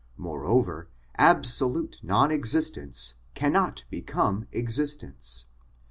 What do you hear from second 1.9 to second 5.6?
non existence cannot become existence.